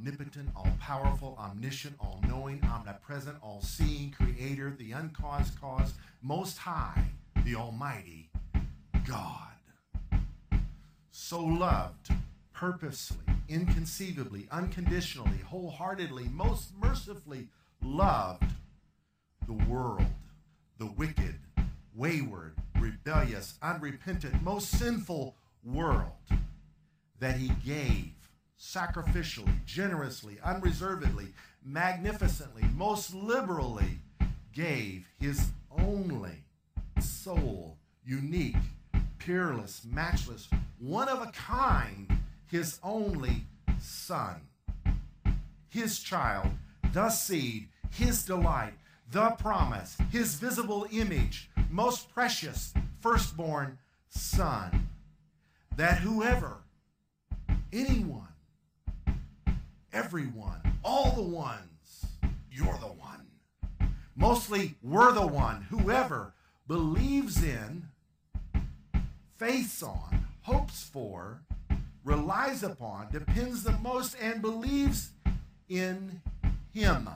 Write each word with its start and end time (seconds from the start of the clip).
omnipotent, 0.00 0.48
all 0.56 0.70
powerful, 0.80 1.36
omniscient, 1.38 1.94
all 2.00 2.20
knowing, 2.26 2.62
omnipresent, 2.64 3.36
all 3.42 3.60
seeing, 3.60 4.10
creator, 4.10 4.74
the 4.78 4.92
uncaused 4.92 5.60
cause, 5.60 5.92
most 6.22 6.56
high, 6.56 7.04
the 7.44 7.54
almighty 7.54 8.30
God. 9.06 9.48
So 11.10 11.44
loved, 11.44 12.10
purposely, 12.54 13.18
inconceivably, 13.48 14.48
unconditionally, 14.50 15.38
wholeheartedly, 15.44 16.24
most 16.32 16.72
mercifully 16.80 17.48
loved 17.82 18.44
the 19.46 19.52
world, 19.52 20.06
the 20.78 20.86
wicked, 20.86 21.34
wayward, 21.94 22.54
rebellious, 22.78 23.54
unrepentant, 23.62 24.42
most 24.42 24.68
sinful 24.68 25.36
world 25.62 26.12
that 27.18 27.36
he 27.36 27.50
gave 27.64 28.12
sacrificially, 28.60 29.64
generously, 29.64 30.38
unreservedly, 30.44 31.28
magnificently, 31.64 32.62
most 32.76 33.14
liberally 33.14 33.98
gave 34.52 35.06
his 35.18 35.50
only 35.78 36.44
soul, 37.00 37.78
unique, 38.04 38.56
peerless, 39.18 39.86
matchless, 39.90 40.48
one 40.78 41.08
of 41.08 41.22
a 41.22 41.30
kind, 41.32 42.10
his 42.46 42.78
only 42.82 43.44
son, 43.80 44.40
his 45.68 46.00
child, 46.00 46.48
the 46.92 47.08
seed, 47.08 47.68
his 47.90 48.24
delight, 48.24 48.74
the 49.10 49.30
promise, 49.38 49.96
his 50.10 50.34
visible 50.34 50.86
image, 50.92 51.50
most 51.70 52.12
precious, 52.12 52.74
firstborn 53.00 53.78
son, 54.08 54.88
that 55.76 55.98
whoever, 55.98 56.58
anyone, 57.72 58.29
everyone, 59.92 60.60
all 60.84 61.12
the 61.12 61.22
ones, 61.22 62.06
you're 62.50 62.78
the 62.80 62.86
one. 62.86 63.26
Mostly, 64.16 64.74
we're 64.82 65.12
the 65.12 65.26
one. 65.26 65.62
Whoever 65.70 66.34
believes 66.66 67.42
in, 67.42 67.88
faiths 69.36 69.82
on, 69.82 70.26
hopes 70.42 70.84
for, 70.84 71.42
relies 72.04 72.62
upon, 72.62 73.10
depends 73.10 73.62
the 73.62 73.72
most, 73.78 74.16
and 74.20 74.42
believes 74.42 75.10
in 75.68 76.20
Him, 76.72 77.08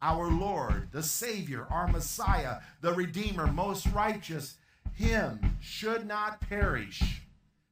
our 0.00 0.30
Lord, 0.30 0.88
the 0.92 1.02
Savior, 1.02 1.66
our 1.70 1.88
Messiah, 1.88 2.58
the 2.80 2.92
Redeemer, 2.92 3.46
most 3.46 3.86
righteous, 3.88 4.56
Him 4.94 5.56
should 5.60 6.06
not 6.06 6.40
perish, 6.40 7.22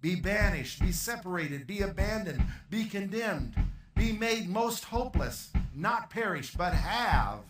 be 0.00 0.14
banished, 0.14 0.80
be 0.80 0.92
separated, 0.92 1.66
be 1.66 1.80
abandoned, 1.80 2.42
be 2.70 2.84
condemned 2.84 3.54
be 4.00 4.12
made 4.12 4.48
most 4.48 4.82
hopeless, 4.84 5.50
not 5.74 6.08
perish, 6.08 6.54
but 6.54 6.72
have, 6.72 7.40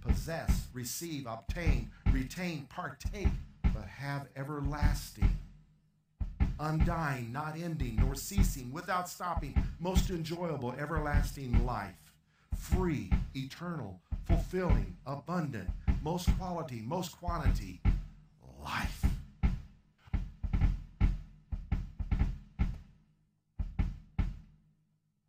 possess, 0.00 0.66
receive, 0.74 1.24
obtain, 1.28 1.88
retain, 2.10 2.66
partake, 2.68 3.28
but 3.62 3.84
have 3.84 4.26
everlasting, 4.34 5.38
undying, 6.58 7.32
not 7.32 7.56
ending, 7.56 7.94
nor 7.94 8.16
ceasing, 8.16 8.72
without 8.72 9.08
stopping, 9.08 9.54
most 9.78 10.10
enjoyable, 10.10 10.74
everlasting 10.80 11.64
life, 11.64 12.12
free, 12.56 13.08
eternal, 13.36 14.00
fulfilling, 14.24 14.96
abundant, 15.06 15.70
most 16.02 16.28
quality, 16.38 16.82
most 16.84 17.16
quantity, 17.20 17.80
life. 18.64 19.04